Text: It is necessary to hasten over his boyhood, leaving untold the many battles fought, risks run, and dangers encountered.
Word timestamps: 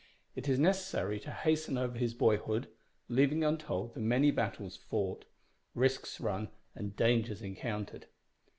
It 0.35 0.49
is 0.49 0.57
necessary 0.57 1.19
to 1.19 1.29
hasten 1.31 1.77
over 1.77 1.95
his 1.95 2.15
boyhood, 2.15 2.67
leaving 3.07 3.43
untold 3.43 3.93
the 3.93 3.99
many 3.99 4.31
battles 4.31 4.75
fought, 4.75 5.25
risks 5.75 6.19
run, 6.19 6.49
and 6.73 6.95
dangers 6.95 7.43
encountered. 7.43 8.07